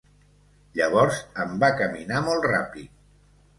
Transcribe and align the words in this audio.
Llavors 0.79 1.19
em 1.45 1.53
va 1.65 1.71
caminar 1.83 2.25
molt 2.31 2.51
ràpid. 2.57 2.93